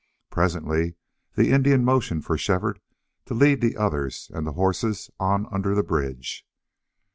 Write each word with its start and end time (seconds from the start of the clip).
Presently 0.31 0.95
the 1.35 1.51
Indian 1.51 1.85
motioned 1.85 2.25
for 2.25 2.35
Shefford 2.35 2.81
to 3.25 3.35
lead 3.35 3.61
the 3.61 3.77
others 3.77 4.31
and 4.33 4.47
the 4.47 4.53
horses 4.53 5.11
on 5.19 5.45
under 5.51 5.75
the 5.75 5.83
bridge. 5.83 6.43